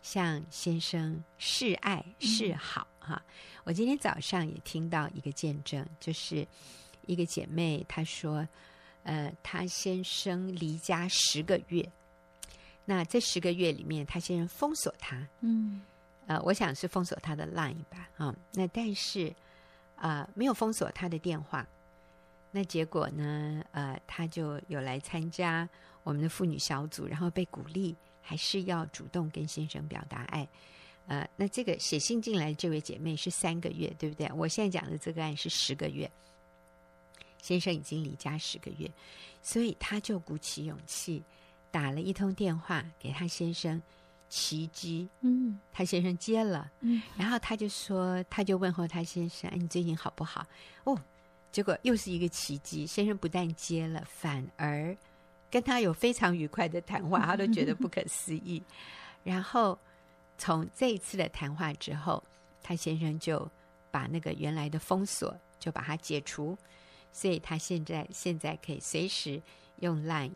[0.00, 3.22] 向先生示爱示好哈。
[3.64, 6.46] 我今天早上也听到一个见证，就是
[7.04, 8.48] 一个姐妹她说，
[9.02, 11.86] 呃，她先生离家十个月，
[12.86, 15.82] 那这十个月里面，她先生封锁她，嗯，
[16.26, 19.30] 呃，我想是封锁她的 line 吧，啊，那但是。
[20.02, 21.64] 啊、没有封锁他的电话，
[22.50, 23.64] 那结果呢？
[23.70, 25.68] 呃，他就有来参加
[26.02, 30.48] 我们的妇女小组，然后被鼓励，还是要主动跟先生表达爱。
[31.06, 34.28] 呃，那这个写信进来的这位姐妹是三个月，对不对？
[34.32, 36.10] 我现在讲的这个案是十个月，
[37.40, 38.90] 先生已经离家十个月，
[39.40, 41.22] 所以他就鼓起勇气
[41.70, 43.80] 打了一通电话给他先生。
[44.32, 50.42] 奇迹，嗯，他先生接了，嗯，然后他就说，他就问候他先生，哎，你最近好不好？
[50.84, 50.98] 哦，
[51.50, 54.96] 结果又是一个奇迹，先生不但接了，反而
[55.50, 58.62] 跟他有非常愉快的谈话，他都觉得不可思议。
[59.22, 59.78] 然后
[60.38, 62.24] 从这一次的谈话之后，
[62.62, 63.46] 他先生就
[63.90, 66.56] 把那个原来的封锁就把它解除，
[67.12, 69.42] 所以他现在现在可以随时
[69.80, 70.32] 用 Line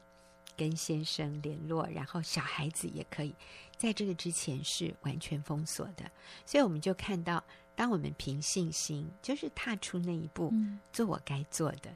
[0.57, 3.35] 跟先生联络，然后小孩子也可以。
[3.77, 6.11] 在这个之前是完全封锁的，
[6.47, 11.95] 所以我们就看到，当我们凭信心，就是踏出那一步，嗯、做我该做的，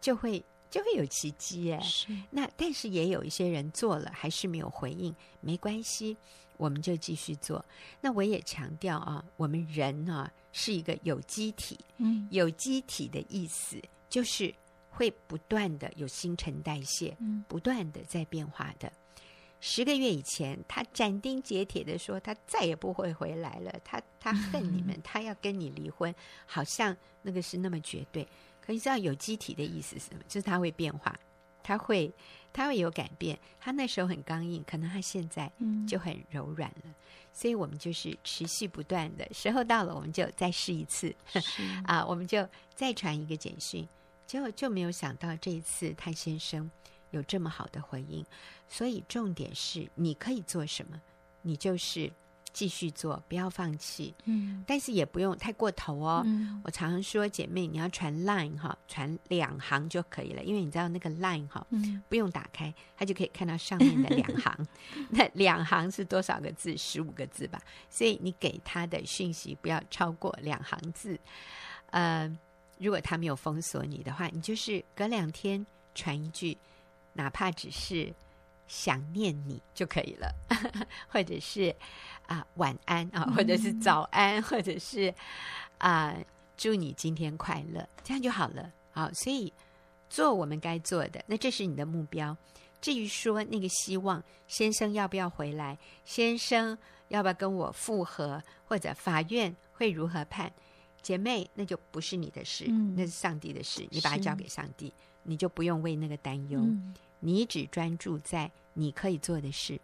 [0.00, 0.40] 就会
[0.70, 1.80] 就会有奇迹哎。
[1.80, 6.16] 是那但是也有一些人做了，还是没有回应，没关系，
[6.56, 7.64] 我们就继续做。
[8.00, 14.54] 那我也强调啊，我们人啊是一个有机体，嗯，有机体的意思就是。
[14.98, 18.92] 会不断的有新陈代谢，嗯，不断的在变化的。
[19.60, 23.72] 十个月以前，他斩钉截铁的说，他再也不会回来了。
[23.84, 26.12] 他他恨你们， 他要跟你离婚，
[26.46, 28.26] 好像那个是那么绝对。
[28.60, 30.22] 可你知道有机体的意思是什么？
[30.26, 31.16] 就是他会变化，
[31.62, 32.12] 他会
[32.52, 33.38] 他会有改变。
[33.60, 35.48] 他那时候很刚硬，可能他现在
[35.86, 36.82] 就很柔软了。
[36.86, 36.94] 嗯、
[37.32, 41.14] 所以我们就是持续不断的，时候到了，我们就再试一次
[41.86, 43.88] 啊，我们就再传一个简讯。
[44.28, 46.70] 结果就没有想到这一次，他先生
[47.12, 48.24] 有这么好的回应。
[48.68, 51.00] 所以重点是，你可以做什么，
[51.40, 52.12] 你就是
[52.52, 54.14] 继续做，不要放弃。
[54.26, 56.22] 嗯，但是也不用太过头哦。
[56.26, 64.66] 嗯，我常常说，姐妹，你要传 Line 哈，传两行就可以了，因为你知道那个 Line 哈，嗯，不用打开，它就可以看到上面的两行。
[65.08, 66.76] 那两行是多少个字？
[66.76, 67.58] 十五个字吧。
[67.88, 71.18] 所以你给他的讯息不要超过两行字。
[71.90, 72.30] 呃，
[72.78, 75.64] 如果他没有封锁你的话，你就是隔两天
[75.94, 76.56] 传一句，
[77.12, 78.14] 哪怕只是。
[78.70, 80.30] 想念你就可以了，
[81.08, 81.74] 或者是
[82.26, 85.14] 啊晚安啊，或者是早安，或者是
[85.78, 86.14] 啊
[86.54, 88.70] 祝你今天快乐，这样就好了。
[88.92, 89.50] 好，所以
[90.10, 92.36] 做我们该做的，那这是你的目标。
[92.82, 96.76] 至于说那个希望先生要不要回来，先生
[97.08, 100.52] 要不要跟我复合，或者法院会如何判，
[101.02, 106.60] 姐妹那就不是你的事，嗯、那是上帝的事，你把它交给上帝，你就不用为那个担忧。
[106.60, 109.76] 嗯你只专注在你可以做的事，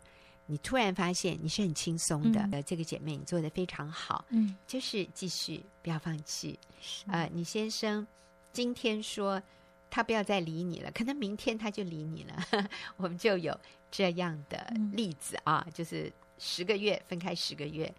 [0.47, 2.41] 你突然发现你是很轻松的。
[2.53, 6.57] 呃、嗯，这个姐妹你做得非常好，嗯，就是继续不要放弃。
[7.09, 8.07] 呃，你先生
[8.53, 9.43] 今天说
[9.91, 12.69] 他不要再理你了，可能明天他就理你了。
[12.97, 13.59] 我们就有
[13.91, 17.93] 这样的例子啊，就是十个月分开十个月。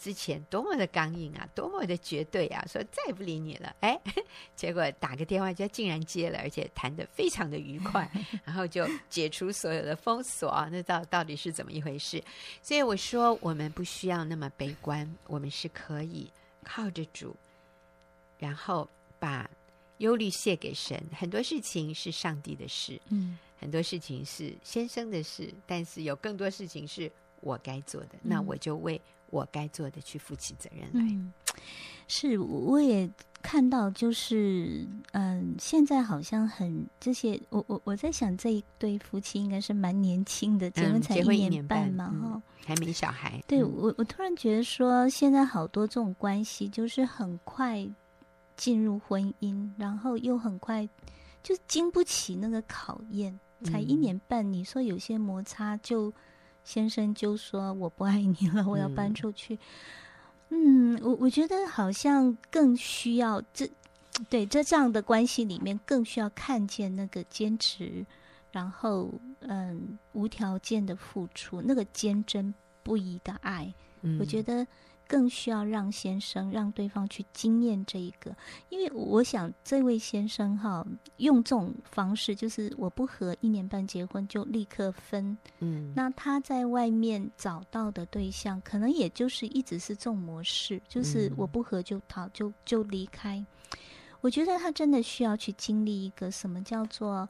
[0.00, 3.76] 之前多么的刚硬啊，多么的绝对啊，说再也不理你了。
[3.80, 4.00] 哎，
[4.56, 8.10] 结果打个电话就竟然接了，而且谈得非常的愉快，
[8.42, 10.70] 然后就解除所有的封锁啊。
[10.72, 12.24] 那到到底是怎么一回事？
[12.62, 16.32] 所以我说，我们不需要那么悲观，我们是可以
[16.64, 17.36] 靠着主，
[18.38, 19.50] 然后把
[19.98, 20.98] 忧虑卸给神。
[21.14, 28.98] 很多事情是上帝的事，嗯，很多事情是先生的事，但是有更多事情是我该做的，嗯、那我就为。
[29.30, 31.12] 我该做的去负起责任来。
[31.12, 31.32] 嗯，
[32.06, 33.10] 是，我也
[33.42, 43.42] 看到，就是，嗯，现在好像很这些，我我我在想，这一对夫妻应该是蛮年轻的，结婚才一年半嘛，哈、嗯，还没小孩。
[43.46, 47.88] 对我，我突然觉得说，现在好多这种关系，就是很快
[48.56, 50.88] 进入婚姻，然后又很快
[51.42, 56.12] 就经不起那个考验，才一年半，你说有些摩擦就。
[56.64, 59.58] 先生就说：“我不爱你了，我要搬出去。”
[60.50, 63.70] 嗯，嗯，我我觉得好像更需要这，
[64.28, 68.04] 对，在这样的关系里面，更需要看见那个坚持，
[68.50, 73.72] 然后嗯，无条件的付出，那个坚贞不移的爱。
[74.02, 74.66] 嗯，我觉得。
[75.10, 78.32] 更需要让先生让对方去经验这一个，
[78.68, 93.44] 因为我想这位先生哈用这种方式，就是我不和一年半结婚就立刻分，嗯，那他在外面找到的对象，可能也就是一直是这种模式，就是我不和就逃就就离开。
[94.20, 97.28] 我觉得他真的需要去经历一个什么叫做。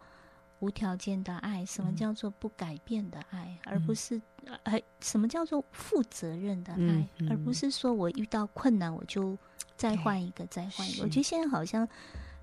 [0.61, 4.21] 无条件的爱，什么叫做不改变的爱，嗯、而不是
[4.65, 9.37] 呃，什么叫做负责任的爱，嗯嗯、而不是说我遇到困难我就
[9.77, 11.03] 再换一个，再换一个。
[11.03, 11.89] 我觉得现在好像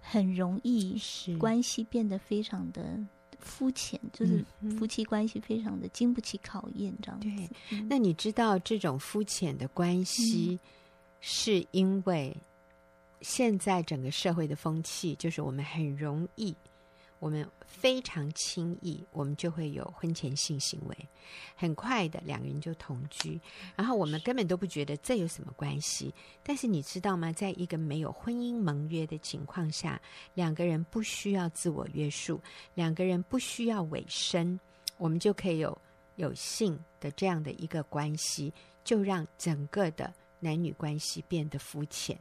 [0.01, 0.99] 很容易
[1.39, 2.99] 关系变得非常的
[3.39, 4.43] 肤浅，就是
[4.77, 7.29] 夫妻关系非常的经不起考验，这样子。
[7.29, 10.59] 对，嗯、那你知道这种肤浅的关系，
[11.19, 12.35] 是因为
[13.21, 16.55] 现在整个社会的风气，就是我们很容易。
[17.19, 21.09] 我们非常轻易，我们就会有婚前性行为，
[21.55, 23.39] 很快的两个人就同居，
[23.75, 26.13] 然后我们根本都不觉得这有什么关系。
[26.43, 27.31] 但是你知道吗？
[27.31, 29.99] 在一个没有婚姻盟约的情况下，
[30.33, 32.39] 两个人不需要自我约束，
[32.75, 34.59] 两个人不需要委身，
[34.97, 35.77] 我们就可以有
[36.17, 38.53] 有性的这样的一个关系，
[38.83, 42.17] 就让整个的男女关系变得肤浅。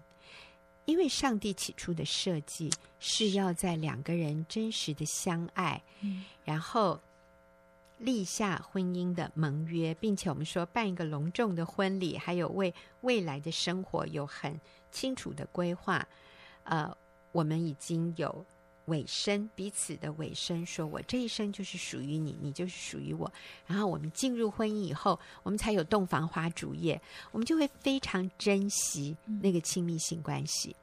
[0.87, 6.99] 因为上帝起初的设计是要在两个人真实的相爱，嗯，然后
[7.99, 14.59] 立下婚姻的盟约，并且我们说办一个隆重的婚礼，还有为未来的生活有很
[14.91, 16.07] 清楚的规划。
[16.64, 16.97] 呃，
[17.32, 18.45] 我们已经有。
[18.87, 23.32] 委身彼此的尾声，说我这一生就是属于你，你就是属于我。
[23.66, 30.74] 然后我们进入婚姻以后，我们才有洞房花烛夜，我们就会非常珍惜那个亲密性关系。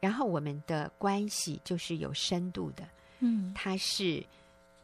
[0.00, 2.88] 然后我们的关系就是有深度的，
[3.20, 4.24] 嗯，它是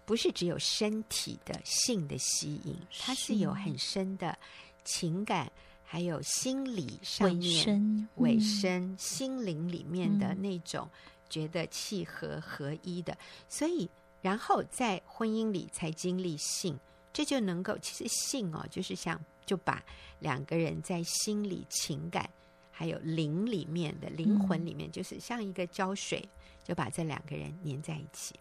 [0.04, 2.76] 不是只有身体的性的吸引？
[3.00, 4.38] 它是有很深的
[4.84, 5.50] 情感，
[5.84, 10.88] 还有心理上面、委身、委身、心灵里面的那种
[11.28, 13.16] 觉得契合合一的。
[13.48, 13.88] 所以，
[14.20, 16.78] 然后在婚姻里才经历性，
[17.12, 19.82] 这就能够其实性哦，就是想就把
[20.20, 22.28] 两个人在心理情感。
[22.70, 26.24] 还有灵里面的灵魂里面，就是像一个胶水，
[26.62, 28.36] 就把这两个人粘在一起。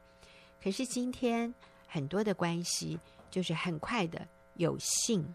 [0.62, 1.52] 可是今天
[1.88, 3.00] 很多的关系，
[3.32, 5.26] 就是很快的有性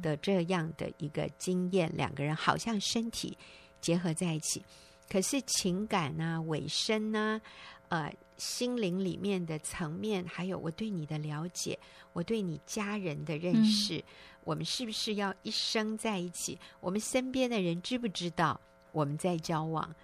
[0.00, 3.36] 的这样的一个经验，两个人好像身体
[3.80, 4.64] 结合在一起，
[5.10, 7.40] 可是情感啊、委身啊、
[7.88, 11.78] 呃、心灵里面的层面，还有我对你的了解，
[12.12, 14.02] 我对你家人的认识。
[14.44, 16.58] 我们是不是要一生在一起？
[16.80, 19.94] 我们身边的人知不知道我们在交往？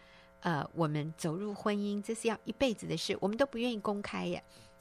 [0.40, 4.40] 呃，我们走入婚姻，这是要一辈子的事，我们都不愿意公开耶，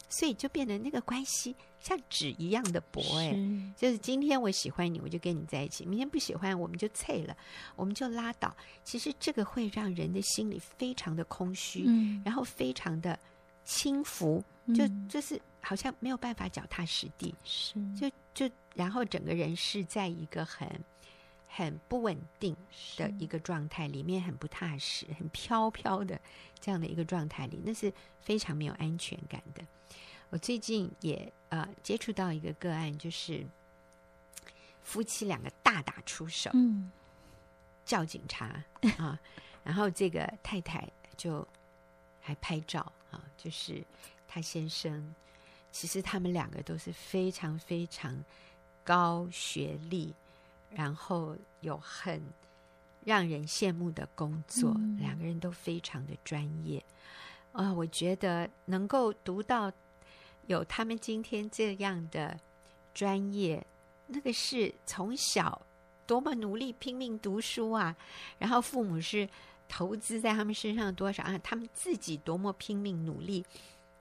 [0.09, 7.35] 所以就变得那个关系像纸一样的薄哎，是就是今天我喜欢你，我就跟你在一起；明天不喜欢，我们就脆了，
[7.75, 8.55] 我们就拉倒。
[8.83, 13.17] 其实这个会让人的心里非常的空虚，嗯、然后非常的
[13.63, 14.43] 轻浮，
[14.75, 18.53] 就就是好像没有办法脚踏实地，是就就。
[18.75, 20.69] 然后整个人是在一个很
[21.47, 22.55] 很不稳定
[22.95, 26.21] 的一个状态里面，很不踏实、很飘飘的
[26.59, 29.65] 这样的一个状态里，那是非常没有安全感的。
[30.29, 33.45] 我最近也呃接触到一个个案，就是
[34.83, 36.91] 夫妻两个大打出手，嗯，
[37.85, 38.63] 叫警察
[38.97, 39.19] 啊，
[39.63, 41.47] 然后这个太太就
[42.21, 43.83] 还拍照啊，就是
[44.27, 45.13] 他先生，
[45.71, 48.23] 其实他们两个都是非常非常。
[48.87, 50.13] 高学历，
[50.69, 52.23] 然后有很
[53.03, 56.81] 让人羡慕的工作，嗯、两个人都非常的专业
[57.51, 57.73] 啊！
[57.73, 59.69] 我觉得能够读到
[60.47, 62.37] 有他们今天这样的
[62.93, 63.65] 专业，
[64.07, 65.61] 那个是从小
[66.05, 67.95] 多么努力拼命读书啊！
[68.39, 69.29] 然后父母是
[69.67, 71.37] 投资在他们身上多少啊？
[71.39, 73.45] 他们自己多么拼命努力，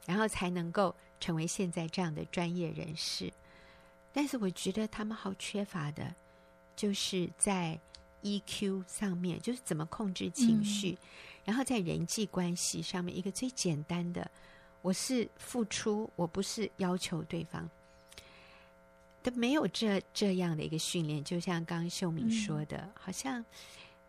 [0.07, 3.32] 然后才能够成为现在这样的专业人士。
[4.12, 6.14] 但是我觉得他们好缺乏的，
[6.74, 7.78] 就是在
[8.22, 10.99] EQ 上面，就是怎么控制情绪，嗯、
[11.47, 14.30] 然后在人际关系上面，一个最简单的，
[14.87, 17.68] 我是付出，我不是要求对方，
[19.20, 21.24] 都没有这这样的一个训练。
[21.24, 23.45] 就像刚刚秀敏说的，嗯、好像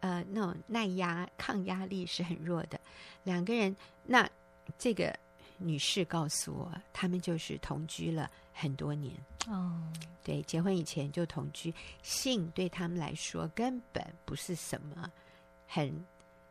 [0.01, 2.79] 呃那种耐压、抗压力是很弱的
[3.23, 3.75] 两个人。
[4.03, 4.29] 那
[4.77, 5.11] 这个
[5.57, 9.15] 女士告诉我，他们就是同居了很多年。
[9.47, 9.81] 哦，
[10.23, 11.73] 对，结婚以前就同居，
[12.03, 15.11] 性对他们来说根本不是什么
[15.65, 16.05] 很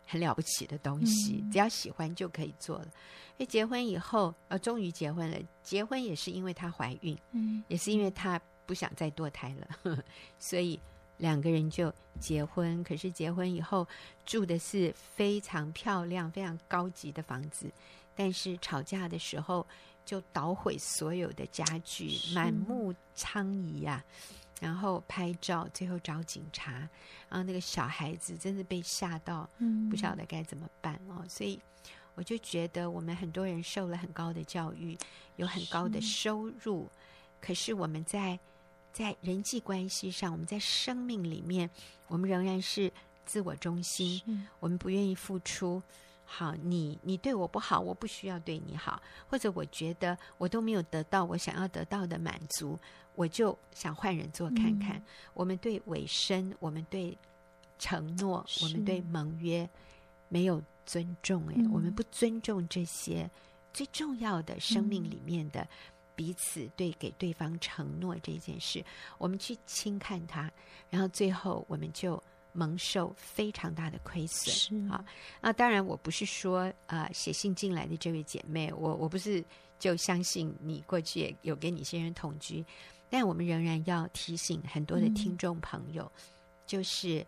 [0.07, 2.85] 很了不起的东西，嗯、只要喜欢就可以做了。
[2.85, 5.39] 因为结婚以后，呃，终于结婚了。
[5.63, 10.05] 结婚也是因为她怀孕，嗯，也是因为她不想再堕胎了，呵呵，
[10.39, 10.81] 所以
[11.19, 12.83] 两个人就结婚。
[12.85, 13.87] 可是结婚以后
[14.25, 17.71] 住的是非常漂亮、非常高级的房子，
[18.15, 19.67] 但是吵架的时候。
[20.07, 24.05] 就捣毁所有的家具，满目疮痍呀！
[24.61, 26.73] 然后拍照，最后找警察。
[27.29, 31.25] 然后那个小孩子真的被吓到，嗯，不晓得该怎么办哦。
[31.29, 31.61] 所以
[32.15, 34.97] 我就觉得，我们很多人受了很高的教育，
[35.37, 36.91] 有很高的收入，是
[37.41, 38.39] 可是我们在
[38.93, 41.69] 在人际关系上，我们在生命里面，
[42.09, 42.91] 我们仍然是
[43.25, 45.83] 自我中心，我们不愿意付出。
[46.29, 52.77] 好，你你对我不好，我不需要对你好，或者我觉得我都没有得到我想要得到的满足，
[53.15, 54.97] 我就想换人做看看。
[54.97, 55.03] 嗯、
[55.35, 57.17] 我们对尾声，我们对
[57.79, 59.69] 承诺，我们对盟约
[60.29, 63.31] 没有尊重，哎，嗯、我们不尊重这些
[63.73, 65.67] 最重要的生命里面的
[66.17, 68.85] 彼此对给对方承诺这件事，嗯、
[69.19, 70.51] 我们去轻看它，
[70.91, 72.23] 然后最后我们就。
[72.57, 75.05] 蒙受非常大的亏损是啊！
[75.43, 79.45] 那当然，我不是说呃写信进来的这位姐妹，我我不是
[79.79, 82.65] 就相信你过去也有跟你先生同居，
[83.11, 86.23] 但我们仍然要提醒很多的听众朋友，嗯、
[86.67, 87.25] 就是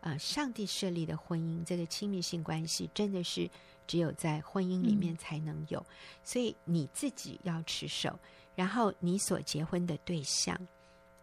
[0.00, 3.50] 呃，上帝设立的婚姻这个亲密性关系，真的是
[3.86, 8.18] 只有在婚姻里面才能有，嗯、所以你自己要持守，
[8.54, 10.54] 然后你所结婚的对象。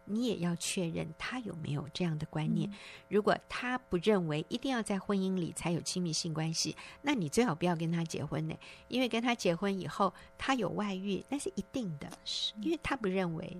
[0.06, 2.70] 你也要确认他有没有这样的观念。
[3.08, 8.54] 如果他不认为一定要在婚姻里才有亲密性关系，那你最好不要跟他结婚呢。
[8.88, 12.08] 因为跟他结婚以后，他有外遇，那是一定的。
[12.24, 13.56] 是因为他不认为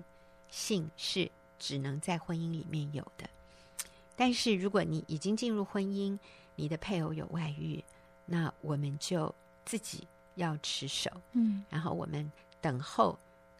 [0.49, 1.29] 性是
[1.59, 3.29] 只能在婚姻里面有的。
[4.15, 6.17] 但是如果你已经进入婚姻，
[6.55, 7.83] 你的配偶有外遇，
[8.25, 9.33] 那我们就
[9.63, 13.17] 自己要持守，嗯，然后我们等候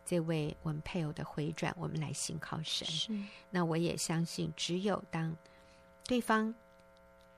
[0.07, 2.87] 这位我们配偶的回转，我们来信靠神。
[2.87, 3.11] 是，
[3.49, 5.35] 那我也相信，只有当
[6.05, 6.55] 对方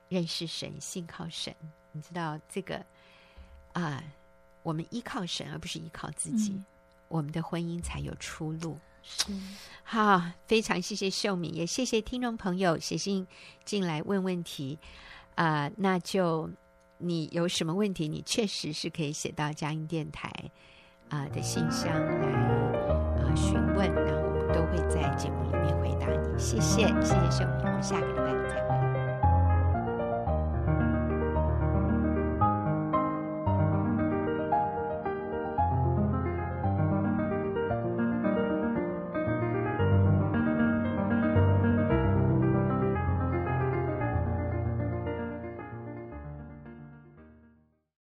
[0.07, 1.51] 认识神、信靠神，
[1.91, 2.75] 你知道这个
[3.73, 4.03] 啊、呃，
[4.61, 6.65] 我们依靠神而不是依靠自己，嗯、
[7.07, 8.77] 我们的婚姻才有出路。
[9.01, 9.33] 是，
[9.83, 13.25] 好，非常谢谢秀敏，也谢谢听众朋友写信
[13.65, 14.77] 进来问问题
[15.33, 16.49] 啊、呃，那就。
[17.01, 18.09] 你有什么问题？
[18.09, 20.29] 你确实是可以写到佳音电台
[21.07, 22.58] 啊的信箱来
[23.35, 26.37] 询问，然后我们都会在节目里面回答你。
[26.37, 28.48] 谢谢，谢谢秀敏，我们下个礼拜。